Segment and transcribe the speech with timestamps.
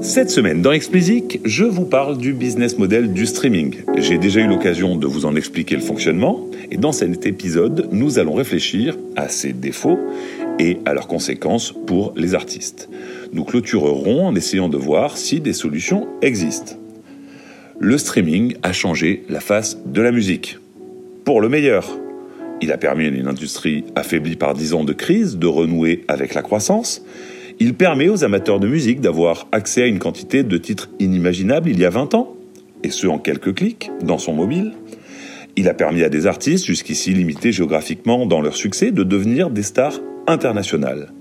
[0.00, 3.82] Cette semaine dans Explicit, je vous parle du business model du streaming.
[3.96, 8.20] J'ai déjà eu l'occasion de vous en expliquer le fonctionnement et dans cet épisode, nous
[8.20, 9.98] allons réfléchir à ses défauts
[10.60, 12.88] et à leurs conséquences pour les artistes.
[13.32, 16.76] Nous clôturerons en essayant de voir si des solutions existent.
[17.80, 20.58] Le streaming a changé la face de la musique.
[21.24, 21.98] Pour le meilleur.
[22.60, 26.34] Il a permis à une industrie affaiblie par dix ans de crise de renouer avec
[26.34, 27.04] la croissance
[27.60, 31.78] il permet aux amateurs de musique d'avoir accès à une quantité de titres inimaginables il
[31.78, 32.36] y a 20 ans,
[32.84, 34.72] et ce en quelques clics, dans son mobile.
[35.56, 39.64] Il a permis à des artistes, jusqu'ici limités géographiquement dans leur succès, de devenir des
[39.64, 41.12] stars internationales.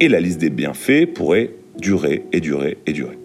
[0.00, 3.19] Et la liste des bienfaits pourrait durer et durer et durer.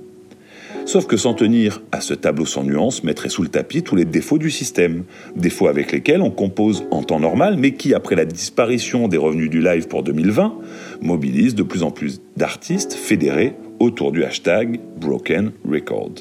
[0.85, 4.05] Sauf que s'en tenir à ce tableau sans nuance mettrait sous le tapis tous les
[4.05, 5.03] défauts du système,
[5.35, 9.49] défauts avec lesquels on compose en temps normal, mais qui, après la disparition des revenus
[9.49, 10.55] du live pour 2020,
[11.01, 16.13] mobilisent de plus en plus d'artistes fédérés autour du hashtag Broken Record.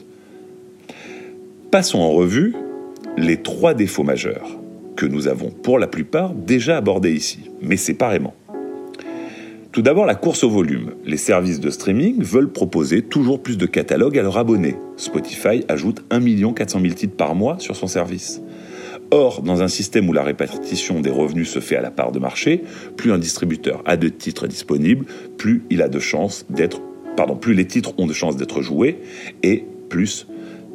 [1.70, 2.54] Passons en revue
[3.18, 4.48] les trois défauts majeurs
[4.96, 8.34] que nous avons pour la plupart déjà abordés ici, mais séparément.
[9.74, 10.92] Tout d'abord, la course au volume.
[11.04, 14.76] Les services de streaming veulent proposer toujours plus de catalogues à leurs abonnés.
[14.96, 18.40] Spotify ajoute 1 400 000 titres par mois sur son service.
[19.10, 22.20] Or, dans un système où la répartition des revenus se fait à la part de
[22.20, 22.62] marché,
[22.96, 25.06] plus un distributeur a de titres disponibles,
[25.38, 26.80] plus il a de chances d'être,
[27.16, 29.00] pardon, plus les titres ont de chances d'être joués
[29.42, 30.28] et plus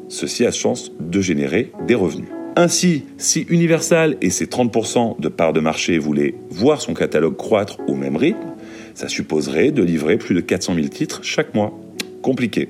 [0.10, 2.28] ceci a chance de générer des revenus.
[2.58, 7.78] Ainsi, si Universal et ses 30% de part de marché voulaient voir son catalogue croître
[7.88, 8.50] au même rythme,
[8.96, 11.78] ça supposerait de livrer plus de 400 000 titres chaque mois.
[12.22, 12.70] Compliqué.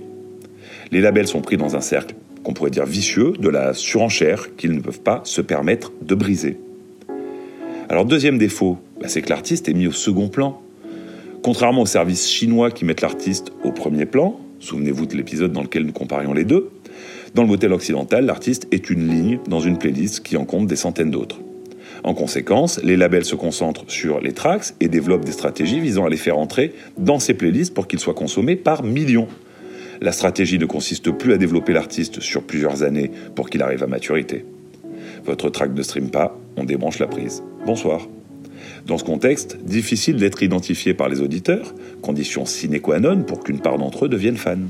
[0.91, 4.73] Les labels sont pris dans un cercle qu'on pourrait dire vicieux de la surenchère qu'ils
[4.73, 6.57] ne peuvent pas se permettre de briser.
[7.89, 10.61] Alors deuxième défaut, bah, c'est que l'artiste est mis au second plan.
[11.41, 15.85] Contrairement aux services chinois qui mettent l'artiste au premier plan, souvenez-vous de l'épisode dans lequel
[15.85, 16.69] nous comparions les deux,
[17.35, 20.75] dans le modèle occidental, l'artiste est une ligne dans une playlist qui en compte des
[20.75, 21.39] centaines d'autres.
[22.03, 26.09] En conséquence, les labels se concentrent sur les tracks et développent des stratégies visant à
[26.09, 29.27] les faire entrer dans ces playlists pour qu'ils soient consommés par millions.
[30.01, 33.87] La stratégie ne consiste plus à développer l'artiste sur plusieurs années pour qu'il arrive à
[33.87, 34.45] maturité.
[35.25, 37.43] Votre track ne stream pas, on débranche la prise.
[37.65, 38.07] Bonsoir.
[38.85, 43.59] Dans ce contexte, difficile d'être identifié par les auditeurs, condition sine qua non pour qu'une
[43.59, 44.69] part d'entre eux devienne fan.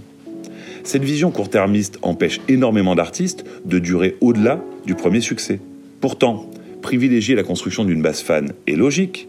[0.83, 5.59] Cette vision court-termiste empêche énormément d'artistes de durer au-delà du premier succès.
[6.01, 6.49] Pourtant,
[6.81, 9.27] privilégier la construction d'une base fan est logique.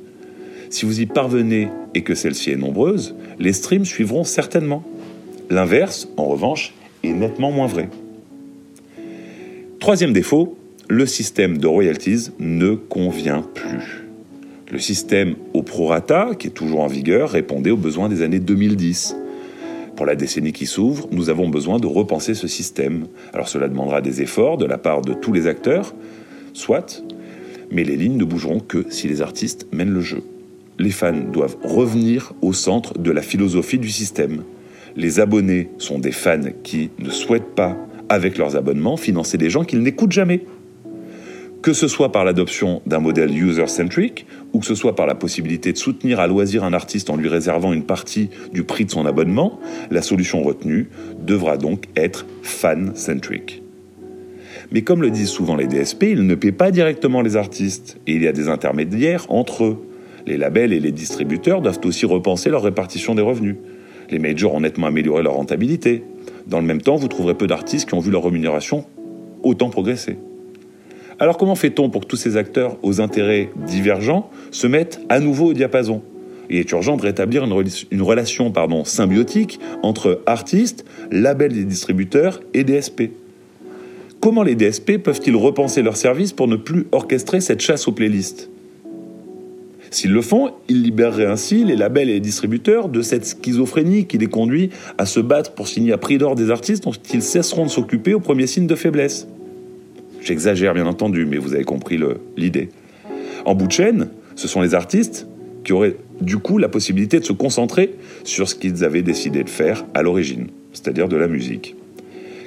[0.71, 4.84] Si vous y parvenez et que celle-ci est nombreuse, les streams suivront certainement.
[5.50, 7.88] L'inverse, en revanche, est nettement moins vrai.
[9.81, 10.56] Troisième défaut,
[10.88, 14.05] le système de royalties ne convient plus.
[14.71, 19.17] Le système au prorata, qui est toujours en vigueur, répondait aux besoins des années 2010.
[19.97, 23.06] Pour la décennie qui s'ouvre, nous avons besoin de repenser ce système.
[23.32, 25.94] Alors cela demandera des efforts de la part de tous les acteurs,
[26.53, 27.03] soit,
[27.70, 30.22] mais les lignes ne bougeront que si les artistes mènent le jeu.
[30.78, 34.44] Les fans doivent revenir au centre de la philosophie du système.
[34.97, 37.76] Les abonnés sont des fans qui ne souhaitent pas,
[38.08, 40.44] avec leurs abonnements, financer des gens qu'ils n'écoutent jamais.
[41.62, 45.72] Que ce soit par l'adoption d'un modèle user-centric, ou que ce soit par la possibilité
[45.72, 49.04] de soutenir à loisir un artiste en lui réservant une partie du prix de son
[49.04, 49.60] abonnement,
[49.91, 50.88] la solution retenue
[51.20, 53.62] devra donc être fan-centric.
[54.72, 58.14] Mais comme le disent souvent les DSP, ils ne paient pas directement les artistes, et
[58.14, 59.78] il y a des intermédiaires entre eux.
[60.26, 63.56] Les labels et les distributeurs doivent aussi repenser leur répartition des revenus.
[64.10, 66.04] Les majors ont nettement amélioré leur rentabilité.
[66.47, 68.84] Dans le même temps, vous trouverez peu d'artistes qui ont vu leur rémunération
[69.42, 70.19] autant progresser.
[71.19, 75.50] Alors comment fait-on pour que tous ces acteurs aux intérêts divergents se mettent à nouveau
[75.50, 76.02] au diapason?
[76.48, 82.64] Il est urgent de rétablir une, relation pardon, symbiotique entre artistes, labels et distributeurs et
[82.64, 83.10] DSP.
[84.20, 88.50] Comment les DSP peuvent-ils repenser leurs services pour ne plus orchestrer cette chasse aux playlists?
[89.91, 94.19] S'ils le font, ils libéreraient ainsi les labels et les distributeurs de cette schizophrénie qui
[94.19, 97.64] les conduit à se battre pour signer à prix d'or des artistes dont ils cesseront
[97.64, 99.26] de s'occuper au premier signe de faiblesse.
[100.20, 101.99] J'exagère bien entendu, mais vous avez compris
[102.37, 102.69] l'idée.
[103.46, 105.26] En bout de chaîne, ce sont les artistes
[105.64, 107.94] qui auraient du coup la possibilité de se concentrer
[108.25, 111.75] sur ce qu'ils avaient décidé de faire à l'origine, c'est-à-dire de la musique.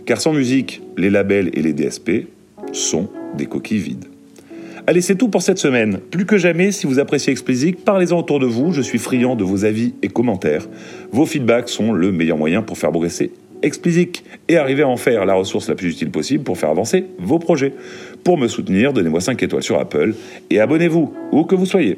[0.05, 2.27] Car sans musique, les labels et les DSP
[2.71, 4.05] sont des coquilles vides.
[4.85, 5.99] Allez, c'est tout pour cette semaine.
[6.11, 8.73] Plus que jamais, si vous appréciez Explicit, parlez-en autour de vous.
[8.73, 10.67] Je suis friand de vos avis et commentaires.
[11.13, 15.25] Vos feedbacks sont le meilleur moyen pour faire progresser Explicit et arriver à en faire
[15.25, 17.73] la ressource la plus utile possible pour faire avancer vos projets.
[18.25, 20.15] Pour me soutenir, donnez-moi 5 étoiles sur Apple
[20.49, 21.97] et abonnez-vous, où que vous soyez.